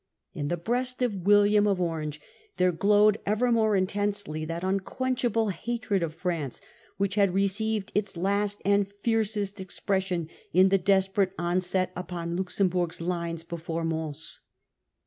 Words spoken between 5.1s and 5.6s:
able